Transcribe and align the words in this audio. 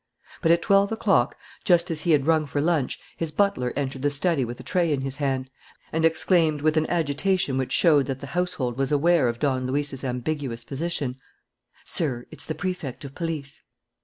But, 0.41 0.51
at 0.51 0.63
twelve 0.63 0.91
o'clock, 0.91 1.37
just 1.63 1.91
as 1.91 2.01
he 2.01 2.09
had 2.11 2.25
rung 2.25 2.47
for 2.47 2.59
lunch, 2.59 2.99
his 3.17 3.31
butler 3.31 3.71
entered 3.75 4.01
the 4.01 4.09
study 4.09 4.43
with 4.43 4.59
a 4.59 4.63
tray 4.63 4.91
in 4.91 5.01
his 5.01 5.17
hand, 5.17 5.51
and 5.93 6.03
exclaimed, 6.03 6.63
with 6.63 6.75
an 6.75 6.89
agitation 6.89 7.55
which 7.55 7.71
showed 7.71 8.07
that 8.07 8.19
the 8.19 8.25
household 8.33 8.79
was 8.79 8.91
aware 8.91 9.27
of 9.29 9.37
Don 9.37 9.67
Luis's 9.67 10.03
ambiguous 10.03 10.63
position: 10.63 11.17
"Sir, 11.85 12.25
it's 12.31 12.47
the 12.47 12.55
Prefect 12.55 13.05
of 13.05 13.13
Police!" 13.13 13.61